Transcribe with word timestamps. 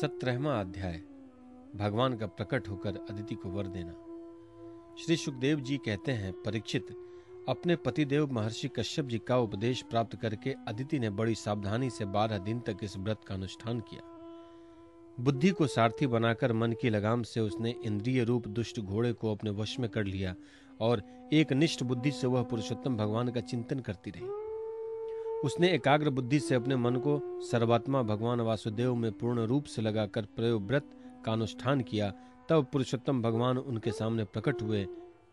सत्रहवा 0.00 0.60
अध्याय। 0.60 1.00
भगवान 1.76 2.16
का 2.16 2.26
प्रकट 2.26 2.68
होकर 2.68 2.96
अदिति 3.10 3.34
को 3.34 3.48
वर 3.48 3.66
देना। 3.66 3.92
श्री 4.98 5.16
सुखदेव 5.16 5.60
जी 5.60 5.76
कहते 5.76 6.12
हैं, 6.12 6.32
परीक्षित, 6.32 6.86
अपने 7.48 7.76
पतिदेव 7.76 8.32
महर्षि 8.32 8.68
कश्यप 8.68 9.04
जी 9.04 9.18
का 9.18 9.38
उपदेश 9.38 9.82
प्राप्त 9.82 10.16
करके 10.16 10.54
अदिति 10.68 10.98
ने 10.98 11.10
बड़ी 11.10 11.34
सावधानी 11.34 11.90
से 11.90 12.04
बारह 12.04 12.38
दिन 12.38 12.60
तक 12.60 12.76
इस 12.82 12.96
व्रत 12.96 13.20
का 13.26 13.34
अनुष्ठान 13.34 13.80
किया। 13.80 14.02
बुद्धि 15.20 15.50
को 15.50 15.66
सारथी 15.66 16.06
बनाकर 16.06 16.52
मन 16.52 16.72
की 16.72 16.90
लगाम 16.90 17.22
से 17.22 17.40
उसने 17.40 17.74
इंद्रिय 17.84 18.24
रूप 18.24 18.48
दुष्ट 18.48 18.80
घोड़े 18.80 19.12
को 19.12 19.34
अपने 19.34 19.50
वश 19.50 19.78
में 19.78 19.90
कर 19.90 20.04
लिया 20.04 20.34
और 20.80 21.02
एक 21.32 21.52
निष्ठ 21.52 21.82
बुद्धि 21.82 22.10
से 22.10 22.26
वह 22.26 22.42
पुरुषोत्तम 22.42 22.96
भगवान 22.96 23.28
का 23.28 23.40
चिंतन 23.40 23.78
करती 23.78 24.10
रही। 24.10 24.47
उसने 25.44 25.68
एकाग्र 25.68 26.10
बुद्धि 26.10 26.40
से 26.40 26.54
अपने 26.54 26.76
मन 26.76 26.96
को 26.96 27.40
सर्वात्मा 27.40 28.02
भगवान 28.02 28.40
वासुदेव 28.40 28.94
में 28.94 29.12
पूर्ण 29.12 29.40
रूप 29.40 29.64
से 29.64 29.82
लगाकर 29.82 30.22
प्रयोव्रत 30.22 30.90
का 31.24 31.32
अनुष्ठान 31.32 31.80
किया, 31.80 32.10
तब 32.48 32.66
पुरुषोत्तम 32.72 33.22
भगवान 33.22 33.58
उनके 33.58 33.92
सामने 33.92 34.24
प्रकट 34.24 34.62
हुए। 34.62 34.84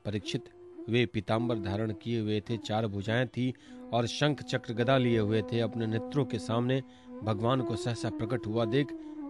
परीक्षित, 0.05 0.49
वे 0.89 1.05
पीताम्बर 1.05 1.59
धारण 1.59 1.94
किए 1.94 2.20
हुए 2.20 2.41
थे, 2.41 2.57
चार 2.57 2.88
भुजाएँ 2.88 3.27
थी 3.27 3.53
और 3.94 4.05
शंख 4.05 4.44
चक्र 4.44 4.73
गदा 4.73 4.97
लिए 4.97 5.20
हुए 5.20 5.41
थे। 5.41 5.59
अपने 5.59 5.88
नेत्रों 5.88 6.25
के 6.25 6.39
सामने 6.39 6.83
भगवान 7.23 7.61
को 7.61 7.75
सहसा 7.75 8.09
प्रकट 8.09 8.47
हुआ 8.47 8.66
देख 8.66 8.88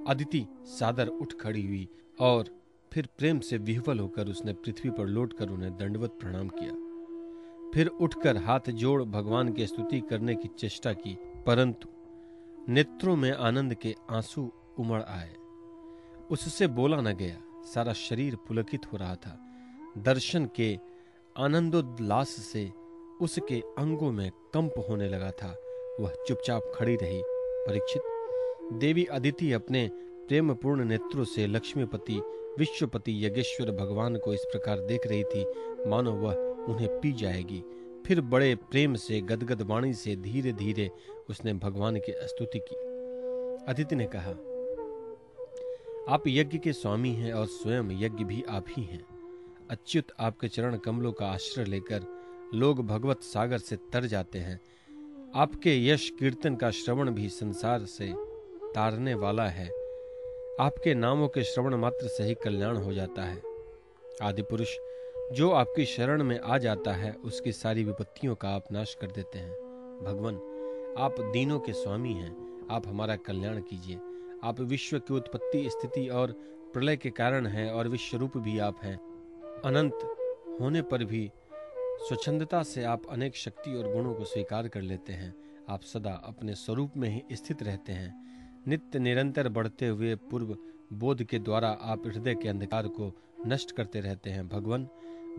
अदिति 0.07 0.45
सादर 0.65 1.07
उठ 1.07 1.33
खड़ी 1.33 1.65
हुई 1.65 1.87
और 2.19 2.45
फिर 2.93 3.07
प्रेम 3.17 3.39
से 3.39 3.57
विह्वल 3.57 3.99
होकर 3.99 4.27
उसने 4.27 4.53
पृथ्वी 4.53 4.89
पर 4.89 5.07
लौटकर 5.07 5.49
उन्हें 5.49 5.77
दंडवत 5.77 6.09
प्रणाम 6.09 6.47
किया। 6.47 6.84
फिर 7.73 7.87
उठकर 7.87 8.37
हाथ 8.37 8.69
जोड़ 8.69 9.03
भगवान 9.03 9.53
की 9.53 9.67
स्तुति 9.67 10.01
करने 10.01 10.35
की 10.35 10.47
चेष्टा 10.47 10.93
की, 10.93 11.17
परंतु 11.45 11.87
नेत्रों 12.69 13.15
में 13.15 13.31
आनंद 13.31 13.73
के 13.73 13.95
आँसू 14.09 14.51
उमड़ 14.79 15.01
आए। 15.01 15.35
उससे 16.31 16.67
बोला 16.67 17.01
न 17.01 17.13
गया, 17.13 17.63
सारा 17.63 17.93
शरीर 17.93 18.35
पुलकित 18.35 18.85
हो 18.93 18.97
रहा 18.97 19.15
था। 19.15 19.39
दर्शन 19.97 20.49
के 20.55 20.79
आनंदोल्लास 21.37 22.29
से 22.29 22.71
उसके 23.21 23.61
अंगों 23.77 24.11
में 24.11 24.31
कंप 24.31 24.73
होने 24.89 25.09
लगा 25.09 25.31
था। 25.31 25.57
वह 25.99 26.13
चुपचाप 26.27 26.71
खड़ी 26.75 26.95
रही, 26.95 27.21
परीक्षित। 27.67 28.01
देवी 28.73 29.05
अदिति 29.05 29.53
अपने 29.53 29.91
प्रेम 30.27 30.53
पूर्ण 30.53 30.85
नेत्रों 30.85 31.23
से 31.23 31.47
लक्ष्मीपति, 31.47 32.21
विश्वपति 32.59 33.25
यज्ञेश्वर 33.25 33.71
भगवान 33.71 34.17
को 34.17 34.33
इस 34.33 34.45
प्रकार 34.51 34.79
देख 34.79 35.07
रही 35.07 35.23
थी। 35.23 35.45
मानो 35.87 36.11
वह 36.11 36.54
उन्हें 36.69 37.01
पी 37.01 37.13
जाएगी। 37.13 37.63
फिर 38.05 38.21
बड़े 38.21 38.55
प्रेम 38.55 38.95
से, 38.95 39.21
गदगद 39.21 39.61
वाणी 39.61 39.93
से 39.93 40.15
धीरे 40.15 40.53
धीरे 40.53 40.89
उसने 41.29 41.53
भगवान 41.53 41.95
की 41.95 42.11
स्तुति 42.11 42.59
की। 42.59 42.75
अदिति 43.71 43.95
ने 43.95 44.07
कहा, 44.15 44.31
आप 46.13 46.23
यज्ञ 46.27 46.57
के 46.57 46.73
स्वामी 46.73 47.09
हैं 47.09 47.33
और 47.33 47.45
स्वयं 47.45 47.91
यज्ञ 47.91 48.23
भी 48.23 48.43
आप 48.49 48.65
ही 48.69 48.83
हैं। 48.83 49.05
अच्युत 49.69 50.05
आपके 50.19 50.47
चरण 50.47 50.77
कमलों 50.77 51.11
का 51.11 51.25
आश्रय 51.25 51.65
लेकर 51.65 52.05
लोग 52.53 52.85
भगवत 52.85 53.21
सागर 53.21 53.57
से 53.57 53.75
तर 53.75 54.05
जाते 54.05 54.39
हैं। 54.39 54.61
आपके 55.35 55.87
यश 55.87 56.09
कीर्तन 56.19 56.55
का 56.55 56.71
श्रवण 56.71 57.11
भी 57.11 57.29
संसार 57.29 57.85
से 57.85 58.13
तारने 58.75 59.13
वाला 59.13 59.47
है। 59.47 59.67
आपके 60.59 60.93
नामों 60.93 61.27
के 61.27 61.43
श्रवण 61.43 61.75
मात्र 61.75 62.07
से 62.07 62.23
ही 62.23 62.33
कल्याण 62.33 62.77
हो 62.77 62.93
जाता 62.93 63.21
है। 63.21 63.41
आदि 64.21 64.41
पुरुष 64.41 64.75
जो 65.33 65.51
आपकी 65.51 65.85
शरण 65.85 66.23
में 66.23 66.39
आ 66.39 66.57
जाता 66.57 66.93
है, 66.93 67.11
उसकी 67.11 67.51
सारी 67.51 67.83
विपत्तियों 67.83 68.35
का 68.35 68.49
आप 68.49 68.65
नाश 68.71 68.97
कर 69.01 69.07
देते 69.07 69.39
हैं। 69.39 69.51
भगवान, 70.05 70.35
आप 70.97 71.15
दीनों 71.19 71.59
के 71.59 71.73
स्वामी 71.73 72.13
हैं। 72.13 72.67
आप 72.71 72.87
हमारा 72.87 73.15
कल्याण 73.15 73.59
कीजिए। 73.59 73.99
आप 74.43 74.55
विश्व 74.59 74.99
की 74.99 75.13
उत्पत्ति 75.13 75.69
स्थिति 75.69 76.07
और 76.07 76.31
प्रलय 76.73 76.97
के 76.97 77.09
कारण 77.09 77.45
हैं 77.45 77.71
और 77.71 77.87
विश्व 77.87 78.17
रूप 78.17 78.37
भी 78.37 78.59
आप 78.59 78.79
हैं। 78.83 78.97
अनंत 79.65 79.99
होने 80.61 80.81
पर 80.81 81.03
भी 81.03 81.31
स्वच्छंदता 81.79 82.63
से 82.63 82.83
आप 82.83 83.01
अनेक 83.09 83.35
शक्ति 83.35 83.75
और 83.75 83.93
गुणों 83.93 84.13
को 84.13 84.23
स्वीकार 84.23 84.67
कर 84.67 84.81
लेते 84.81 85.13
हैं। 85.13 85.35
आप 85.69 85.81
सदा 85.81 86.13
अपने 86.13 86.55
स्वरूप 86.55 86.91
में 86.97 87.09
ही 87.09 87.35
स्थित 87.35 87.63
रहते 87.63 87.91
हैं। 87.91 88.25
नित्य 88.67 88.99
निरंतर 88.99 89.49
बढ़ते 89.49 89.87
हुए 89.87 90.15
पूर्व 90.15 90.57
बोध 90.93 91.23
के 91.23 91.39
द्वारा 91.39 91.69
आप 91.69 92.07
हृदय 92.07 92.35
के 92.35 92.49
अंधकार 92.49 92.87
को 92.87 93.13
नष्ट 93.47 93.71
करते 93.71 93.99
रहते 93.99 94.29
हैं। 94.29 94.47
भगवान 94.47 94.89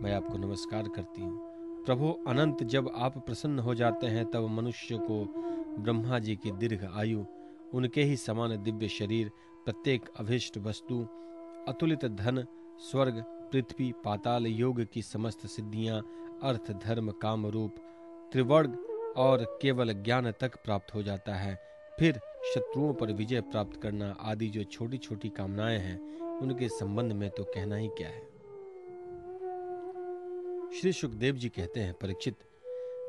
मैं 0.01 0.13
आपको 0.13 0.37
नमस्कार 0.37 0.87
करती 0.87 1.21
हूँ। 1.21 1.39
प्रभु, 1.85 2.19
अनंत 2.27 2.63
जब 2.63 2.91
आप 2.95 3.17
प्रसन्न 3.17 3.59
हो 3.59 3.75
जाते 3.75 4.07
हैं, 4.07 4.31
तब 4.31 4.47
मनुष्य 4.47 4.97
को 4.97 5.25
ब्रह्मा 5.79 6.19
जी 6.19 6.35
की 6.35 6.51
दीर्घ 6.51 6.85
आयु, 6.95 7.25
उनके 7.73 8.03
ही 8.03 8.15
समान 8.15 8.63
दिव्य 8.63 8.87
शरीर, 8.87 9.29
प्रत्येक 9.65 10.09
अभिष्ट 10.19 10.57
वस्तु, 10.57 11.07
अतुलित 11.67 12.05
धन, 12.05 12.45
स्वर्ग, 12.79 13.23
पृथ्वी, 13.27 13.93
पाताल 14.05 14.47
योग 14.47 14.85
की 14.93 15.01
समस्त 15.01 15.47
सिद्धियाँ, 15.47 16.01
अर्थ, 16.43 16.71
धर्म, 16.71 17.11
काम 17.11 17.47
रूप, 17.47 17.75
त्रिवर्ग 18.31 18.77
और 19.17 19.59
केवल 19.61 19.93
ज्ञान 19.93 20.31
तक 20.31 20.63
प्राप्त 20.63 20.95
हो 20.95 21.03
जाता 21.03 21.35
है। 21.35 21.59
फिर 21.99 22.19
शत्रुओं 22.55 22.93
पर 22.93 23.11
विजय 23.11 23.41
प्राप्त 23.41 23.81
करना 23.81 24.17
आदि 24.21 24.47
जो 24.47 24.63
छोटी 24.63 24.97
छोटी 24.97 25.29
कामनाएँ 25.29 25.79
हैं, 25.79 26.19
उनके 26.19 26.69
संबंध 26.69 27.11
में 27.11 27.29
तो 27.29 27.43
कहना 27.43 27.75
ही 27.75 27.87
क्या 27.87 28.07
है। 28.07 28.36
श्री 30.73 30.91
सुखदेव 30.91 31.35
जी 31.35 31.49
कहते 31.49 31.79
हैं, 31.79 31.93
परीक्षित, 31.93 32.35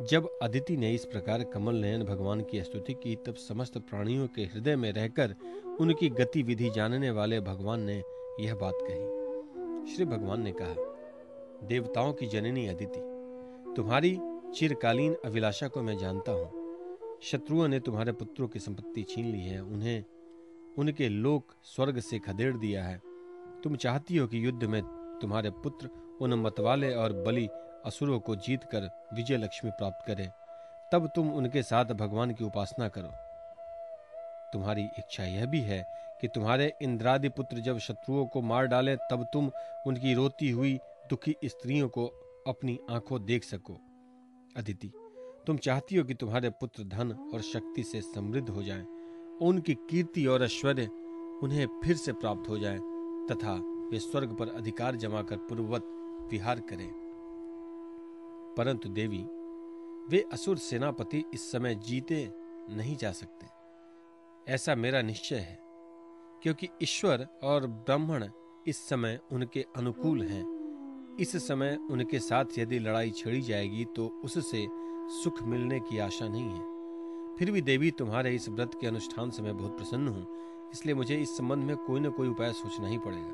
जब 0.03 0.39
अदिति 0.43 0.77
ने 0.77 0.95
इस 0.95 1.05
प्रकार 1.05 1.45
कमल 1.45 1.75
नयन 1.75 2.05
भगवान 2.05 2.41
की 2.41 2.63
स्तुति 2.63 2.95
की, 2.95 3.17
तब 3.17 3.35
समस्त 3.35 3.79
प्राणियों 3.79 4.27
के 4.27 4.43
हृदय 4.43 4.77
में 4.77 4.93
रहकर 4.93 5.35
उनकी 5.81 6.09
गतिविधि 6.09 6.71
जानने 6.71 7.11
वाले 7.11 7.41
भगवान 7.41 7.81
ने 7.81 8.03
यह 8.41 8.55
बात 8.55 8.75
कही। 8.81 9.95
श्री 9.95 10.05
भगवान 10.05 10.43
ने 10.43 10.53
कहा, 10.53 11.67
देवताओं 11.67 12.13
की 12.13 12.27
जननी 12.27 12.67
अदिति, 12.67 13.01
तुम्हारी 13.77 14.19
चिरकालीन 14.55 15.17
अभिलाषा 15.25 15.69
को 15.69 15.83
मैं 15.83 15.99
जानता 15.99 16.33
हूँ। 16.33 17.19
शत्रुओं 17.23 17.69
ने 17.69 17.81
तुम्हारे 17.81 18.13
पुत्रों 18.13 18.49
की 18.49 18.59
संपत्ति 18.59 19.03
छीन 19.03 19.27
ली 19.27 19.41
है, 19.41 19.63
उन्हें, 19.63 20.05
उनके 20.79 21.09
लोक 21.09 21.55
स्वर्ग 21.65 22.01
से 22.01 22.19
खदेड़ 22.19 22.57
दिया 22.57 22.85
है। 22.85 23.03
तुम 23.65 23.77
चाहती 23.77 24.17
हो 24.17 24.27
कि 24.27 24.47
युद्ध 24.47 24.65
में 24.65 24.83
तुम्हारे 25.23 25.51
पुत्र 25.51 25.91
उन 26.23 26.35
मतवाले 26.35 26.95
और 26.95 27.13
बलि 27.23 27.49
असुरों 27.87 28.19
को 28.21 28.37
जीत 28.37 28.65
कर 28.65 28.91
विजय 29.15 29.37
लक्ष्मी 29.37 29.71
प्राप्त 29.71 30.07
करे। 30.07 30.29
तब 30.93 31.11
तुम 31.15 31.31
उनके 31.31 31.63
साथ 31.63 31.85
भगवान 31.95 32.33
की 32.35 32.45
उपासना 32.45 32.89
करो। 32.89 33.11
तुम्हारी 34.53 34.83
इच्छा 34.99 35.25
यह 35.25 35.47
भी 35.47 35.61
है 35.61 35.85
कि 36.21 36.29
तुम्हारे 36.29 36.73
इंद्रादि 36.83 37.29
पुत्र 37.29 37.61
जब 37.61 37.79
शत्रुओं 37.79 38.27
को 38.27 38.41
मार 38.43 38.67
डाले 38.67 38.97
तब 39.11 39.27
तुम 39.33 39.51
उनकी 39.87 40.15
रोती 40.15 40.51
हुई 40.51 40.79
दुखी 41.11 41.35
स्त्रियों 41.45 41.89
को 41.89 42.07
अपनी 42.47 42.79
आँखों 42.91 43.25
देख 43.25 43.45
सको। 43.45 43.79
अदिति 44.57 44.93
तुम 45.47 45.57
चाहती 45.57 45.97
हो 45.97 46.05
कि 46.05 46.15
तुम्हारे 46.15 46.51
पुत्र 46.51 46.85
धन 46.87 47.13
और 47.35 47.43
शक्ति 47.43 47.83
से 47.83 48.01
समृद्ध 48.01 48.49
हो 48.49 48.63
जाएँ, 48.63 48.87
उनकी 49.43 49.75
कीर्ति 49.91 50.27
और 50.27 50.43
ऐश्वर्य 50.45 50.87
उन्हें 51.43 51.67
फिर 51.85 51.97
से 51.97 52.13
प्राप्त 52.13 52.49
हो 52.49 52.59
जाए 52.59 52.79
तथा 53.31 53.55
वे 53.91 53.99
स्वर्ग 53.99 54.37
पर 54.37 54.49
अधिकार 54.49 54.97
जमाकर 54.97 55.37
पूर्ववत 55.39 55.95
विहार 56.31 56.61
करें। 56.71 56.89
परंतु 58.57 58.89
देवी, 58.91 59.25
वे 60.09 60.25
असुर 60.33 60.59
सेनापति 60.59 61.25
इस 61.35 61.51
समय 61.53 61.75
जीते 61.83 62.29
नहीं 62.71 62.97
जा 62.97 63.13
सकते। 63.13 63.47
ऐसा 64.47 64.75
मेरा 64.75 65.03
निश्चय 65.03 65.37
है, 65.37 65.59
क्योंकि 66.43 66.69
ईश्वर 66.83 67.27
और 67.43 67.67
ब्राह्मण 67.67 68.29
इस 68.67 68.89
समय 68.89 69.19
उनके 69.33 69.65
अनुकूल 69.77 70.23
हैं। 70.23 71.17
इस 71.21 71.37
समय 71.47 71.79
उनके 71.91 72.19
साथ 72.21 72.59
यदि 72.59 72.79
लड़ाई 72.79 73.11
छड़ी 73.11 73.41
जाएगी 73.43 73.85
तो 73.97 74.07
उससे 74.25 74.67
सुख 75.15 75.43
मिलने 75.43 75.81
की 75.81 75.99
आशा 75.99 76.29
नहीं 76.29 76.49
है। 76.49 77.37
फिर 77.37 77.51
भी 77.51 77.61
देवी, 77.63 77.91
तुम्हारे 77.91 78.35
इस 78.35 78.49
व्रत 78.49 78.71
के 78.81 78.87
अनुष्ठान 78.87 79.31
से 79.31 79.43
मैं 79.43 79.57
बहुत 79.57 79.77
प्रसन्न 79.77 80.09
हूँ, 80.09 80.27
इसलिए 80.73 80.95
मुझे 80.95 81.17
इस 81.17 81.37
संबंध 81.37 81.65
में 81.65 81.77
कोई 81.77 82.01
ना 82.01 82.09
कोई 82.11 82.29
उपाय 82.29 82.53
सोचना 82.53 82.89
ही 82.89 82.99
पड़ेगा, 82.99 83.33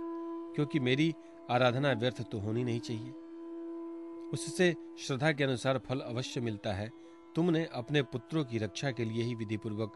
क्योंकि 0.55 0.81
मेरी 0.81 1.15
आराधना 1.51 1.93
व्यर्थ 1.93 2.23
तो 2.23 2.39
होनी 2.39 2.65
नहीं 2.65 2.81
चाहिए। 2.81 3.13
उससे 4.33 4.75
श्रद्धा 4.99 5.33
के 5.33 5.45
अनुसार 5.45 5.79
फल 5.79 6.01
अवश्य 6.01 6.41
मिलता 6.41 6.73
है। 6.73 6.91
तुमने 7.37 7.69
अपने 7.75 8.03
पुत्रों 8.03 8.45
की 8.45 8.59
रक्षा 8.59 8.91
के 8.91 9.05
लिए 9.05 9.23
ही 9.23 9.35
विधि 9.35 9.57
पूर्वक 9.57 9.93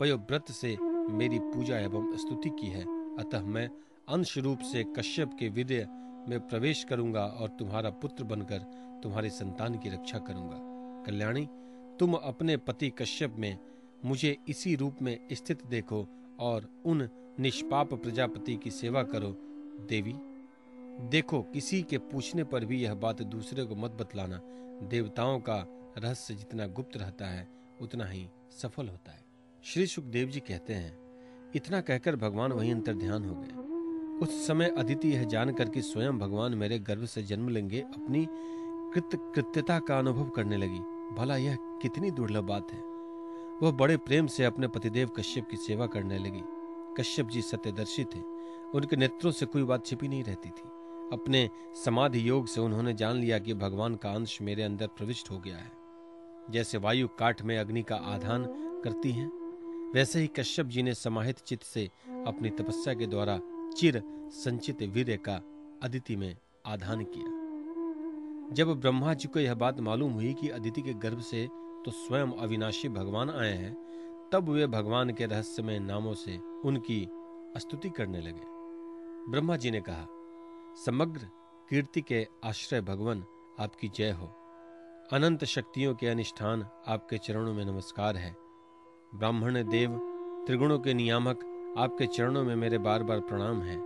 पयोव्रत 0.00 0.50
से 0.50 0.76
मेरी 1.10 1.38
पूजा 1.38 1.78
एवं 1.78 2.16
स्तुति 2.16 2.50
की 2.50 2.66
है। 2.66 2.82
अतः 3.16 3.42
मैं 3.42 3.68
अंश 4.08 4.38
रूप 4.38 4.58
से 4.58 4.84
कश्यप 4.84 5.30
के 5.38 5.48
विदय 5.48 5.86
में 6.28 6.40
प्रवेश 6.40 6.84
करूँगा 6.84 7.24
और 7.26 7.48
तुम्हारा 7.48 7.90
पुत्र 7.90 8.24
बनकर 8.24 8.58
तुम्हारी 9.02 9.30
संतान 9.30 9.78
की 9.78 9.88
रक्षा 9.88 10.18
करूँगा। 10.18 10.56
कल्याणी, 11.06 11.48
तुम 12.00 12.14
अपने 12.14 12.56
पति 12.56 12.90
कश्यप 12.90 13.34
में 13.38 13.58
मुझे 14.04 14.36
इसी 14.48 14.74
रूप 14.76 14.96
में 15.02 15.18
स्थित 15.32 15.66
देखो 15.66 16.06
और 16.40 16.68
उन 16.84 17.08
निष्पाप 17.40 17.94
प्रजापति 17.94 18.56
की 18.56 18.70
सेवा 18.70 19.02
करो। 19.02 19.30
देवी 19.88 20.14
देखो, 21.00 21.42
किसी 21.42 21.82
के 21.82 21.98
पूछने 21.98 22.44
पर 22.44 22.64
भी 22.64 22.82
यह 22.82 22.94
बात 22.94 23.22
दूसरे 23.22 23.64
को 23.64 23.74
मत 23.74 23.90
बतलाना। 23.90 24.40
देवताओं 24.88 25.40
का 25.40 25.66
रहस्य 25.98 26.34
जितना 26.34 26.66
गुप्त 26.66 26.96
रहता 26.96 27.26
है, 27.26 27.48
उतना 27.80 28.04
ही 28.04 28.28
सफल 28.50 28.88
होता 28.88 29.12
है। 29.12 29.24
श्री 29.64 29.86
सुखदेव 29.86 30.28
जी 30.28 30.40
कहते 30.40 30.74
हैं, 30.74 30.98
इतना 31.56 31.80
कहकर 31.80 32.16
भगवान 32.16 32.52
वहीं 32.52 32.74
अंतर 32.74 32.94
ध्यान 32.94 33.24
हो 33.24 33.34
गए। 33.34 33.68
उस 34.24 34.46
समय 34.46 34.74
अदिति 34.78 35.08
यह 35.08 35.24
जानकर 35.24 35.68
कि 35.68 35.82
स्वयं 35.82 36.18
भगवान 36.18 36.54
मेरे 36.54 36.78
गर्भ 36.78 37.04
से 37.04 37.22
जन्म 37.22 37.48
लेंगे, 37.48 37.80
अपनी 37.80 38.28
कृत 38.94 39.32
कृत्यता 39.34 39.78
का 39.78 39.98
अनुभव 39.98 40.28
करने 40.28 40.56
लगी। 40.56 40.80
भला 41.14 41.36
यह 41.36 41.56
कितनी 41.60 42.10
दुर्लभ 42.10 42.44
बात 42.44 42.72
है। 42.72 42.80
वह 43.62 43.70
बड़े 43.70 43.96
प्रेम 43.96 44.26
से 44.26 44.44
अपने 44.44 44.68
पतिदेव 44.68 45.08
कश्यप 45.08 45.48
की 45.50 45.56
सेवा 45.56 45.86
करने 45.86 46.18
लगी। 46.18 46.42
कश्यप 46.98 47.28
जी 47.28 47.42
सत्यदर्शी 47.42 48.04
थे। 48.04 48.20
उनके 48.74 48.96
नेत्रों 48.96 49.30
से 49.30 49.46
कोई 49.46 49.62
बात 49.62 49.86
छिपी 49.86 50.08
नहीं 50.08 50.24
रहती 50.24 50.48
थी। 50.48 50.62
अपने 51.12 51.48
समाधि 51.84 52.28
योग 52.28 52.46
से 52.46 52.60
उन्होंने 52.60 52.94
जान 52.94 53.16
लिया 53.16 53.38
कि 53.38 53.54
भगवान 53.54 53.94
का 53.94 54.10
अंश 54.10 54.42
मेरे 54.42 54.62
अंदर 54.62 54.86
प्रविष्ट 54.86 55.30
हो 55.30 55.38
गया 55.38 55.56
है। 55.56 55.70
जैसे 56.50 56.78
वायु 56.78 57.08
काठ 57.08 57.42
में 57.42 57.58
अग्नि 57.58 57.82
का 57.82 57.96
आधान 57.96 58.46
करती 58.84 59.12
है, 59.12 59.26
वैसे 59.94 60.20
ही 60.20 60.26
कश्यप 60.26 60.66
जी 60.66 60.82
ने 60.82 60.94
समाहित 60.94 61.38
चित्त 61.38 61.62
से 61.62 61.90
अपनी 62.26 62.50
तपस्या 62.50 62.94
के 62.94 63.06
द्वारा 63.06 63.40
चिर 63.76 64.02
संचित 64.32 64.82
वीर्य 64.82 65.16
का 65.16 65.40
अदिति 65.82 66.16
में 66.16 66.36
आधान 66.66 67.04
किया। 67.04 68.54
जब 68.54 68.68
ब्रह्मा 68.80 69.14
जी 69.14 69.28
को 69.28 69.40
यह 69.40 69.54
बात 69.54 69.80
मालूम 69.80 70.12
हुई 70.12 70.34
कि 70.34 70.48
अदिति 70.48 70.82
के 70.82 70.92
गर्भ 70.94 71.20
से 71.20 71.48
तो 71.84 71.90
स्वयं 71.90 72.32
अविनाशी 72.32 72.88
भगवान 72.88 73.30
आए 73.30 73.52
हैं, 73.52 73.76
तब 74.32 74.48
वे 74.48 74.66
भगवान 74.66 75.10
के 75.10 75.26
रहस्यमय 75.26 75.78
नामों 75.78 76.14
से 76.14 76.38
उनकी 76.64 77.08
स्तुति 77.58 77.90
करने 77.90 78.20
लगे। 78.20 79.30
ब्रह्मा 79.30 79.56
जी 79.56 79.70
ने 79.70 79.80
कहा 79.80 80.06
समग्र 80.86 81.20
कीर्ति 81.70 82.00
के 82.00 82.26
आश्रय 82.44 82.80
भगवान 82.80 83.24
आपकी 83.60 83.88
जय 83.88 84.10
हो। 84.10 84.26
अनंत 85.12 85.44
शक्तियों 85.44 85.94
के 85.94 86.06
अनुष्ठान 86.06 86.66
आपके 86.88 87.18
चरणों 87.18 87.54
में 87.54 87.64
नमस्कार 87.64 88.16
है। 88.16 88.36
ब्राह्मण 89.14 89.68
देव, 89.68 89.98
त्रिगुणों 90.46 90.78
के 90.78 90.94
नियामक 90.94 91.40
आपके 91.78 92.06
चरणों 92.06 92.44
में 92.44 92.56
मेरे 92.56 92.78
बार 92.78 93.02
बार 93.02 93.20
प्रणाम 93.20 93.62
है। 93.62 93.78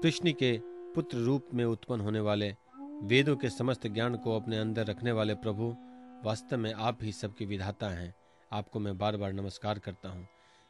कृष्ण 0.00 0.32
के 0.32 0.60
पुत्र 0.64 1.18
रूप 1.18 1.46
में 1.54 1.64
उत्पन्न 1.64 2.00
होने 2.00 2.20
वाले, 2.20 2.56
वेदों 2.80 3.36
के 3.36 3.50
समस्त 3.50 3.86
ज्ञान 3.86 4.16
को 4.16 4.36
अपने 4.36 4.58
अंदर 4.58 4.86
रखने 4.86 5.12
वाले 5.12 5.34
प्रभु, 5.34 5.76
वास्तव 6.24 6.56
में 6.56 6.72
आप 6.72 6.98
ही 7.02 7.12
सबके 7.12 7.44
विधाता 7.44 7.86
हैं। 7.86 8.14
आपको 8.52 8.80
मैं 8.80 8.98
बार 8.98 9.16
बार 9.16 9.32
नमस्कार 9.32 9.78
करता 9.78 10.08
हूँ। 10.08 10.28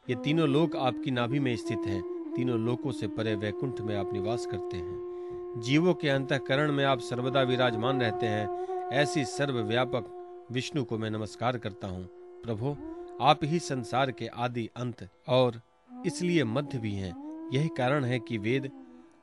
ये 0.09 0.15
तीनों 0.15 0.49
लोक 0.49 0.75
आपकी 0.75 1.11
नाभि 1.11 1.39
में 1.39 1.55
स्थित 1.55 1.79
हैं। 1.79 2.33
तीनों 2.35 2.59
लोकों 2.59 2.91
से 2.91 3.07
परे 3.07 3.35
वैकुंठ 3.35 3.81
में 3.81 3.97
आप 3.97 4.13
निवास 4.13 4.45
करते 4.45 4.77
हैं। 4.77 5.08
जीवों 5.57 5.93
के 5.93 6.09
अंतकरण 6.09 6.71
में 6.71 6.85
आप 6.85 6.99
सर्वदा 6.99 7.41
विराजमान 7.41 8.01
रहते 8.01 8.25
हैं, 8.25 8.89
ऐसी 8.89 9.25
सर्वव्यापक 9.25 10.47
विष्णु 10.51 10.83
को 10.83 10.97
मैं 10.97 11.09
नमस्कार 11.09 11.57
करता 11.57 11.87
हूँ। 11.87 12.05
प्रभु, 12.43 12.75
आप 13.21 13.39
ही 13.43 13.59
संसार 13.59 14.11
के 14.11 14.27
आदि 14.27 14.69
अंत 14.75 15.09
और 15.27 15.61
इसलिए 16.05 16.43
मध्य 16.43 16.77
भी 16.77 16.93
हैं। 16.93 17.49
यही 17.53 17.69
कारण 17.77 18.03
है 18.03 18.19
कि 18.19 18.37
वेद 18.37 18.71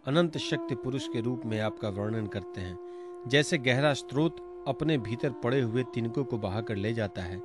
अनंत 0.06 0.38
शक्ति 0.38 0.75
पुरुष 0.75 1.08
के 1.08 1.20
रूप 1.20 1.43
में 1.46 1.61
आपका 1.61 1.88
वर्णन 1.88 2.26
करते 2.26 2.61
हैं। 2.61 3.25
जैसे 3.28 3.58
गहरा 3.58 3.94
स्रोत 3.94 4.64
अपने 4.69 4.99
भीतर 4.99 5.31
पड़े 5.31 5.61
हुए 5.61 5.82
तिनकों 5.82 6.25
को 6.25 6.38
बहाकर 6.38 6.76
ले 6.76 6.93
जाता 6.94 7.23
है, 7.23 7.37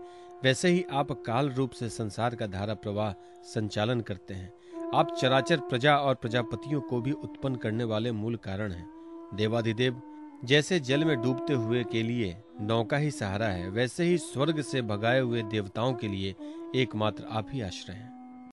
वैसे 0.43 0.69
ही 0.69 0.85
आप 0.91 1.11
काल 1.11 1.49
रूप 1.49 1.71
से 1.71 1.89
संसार 1.89 2.35
का 2.35 2.47
धारा 2.47 2.73
प्रवाह 2.73 3.13
संचालन 3.43 4.01
करते 4.01 4.33
हैं। 4.33 4.53
आप 4.95 5.15
चराचर 5.21 5.57
प्रजा 5.57 5.95
और 5.97 6.15
प्रजापतियों 6.15 6.81
को 6.81 7.01
भी 7.01 7.11
उत्पन्न 7.11 7.55
करने 7.55 7.83
वाले 7.83 8.11
मूल 8.11 8.35
कारण 8.35 8.71
हैं। 8.71 8.89
देवाधिदेव, 9.33 10.01
जैसे 10.45 10.79
जल 10.79 11.05
में 11.05 11.21
डूबते 11.21 11.53
हुए 11.53 11.83
के 11.83 12.03
लिए 12.03 12.35
नौका 12.61 12.97
ही 12.97 13.11
सहारा 13.11 13.45
है, 13.45 13.69
वैसे 13.69 14.03
ही 14.03 14.17
स्वर्ग 14.17 14.61
से 14.61 14.81
भगाए 14.81 15.19
हुए 15.19 15.43
देवताओं 15.43 15.93
के 15.93 16.07
लिए 16.07 16.35
एकमात्र 16.75 17.25
आप 17.31 17.47
ही 17.51 17.61
आश्रय 17.61 17.93
हैं। 17.93 18.20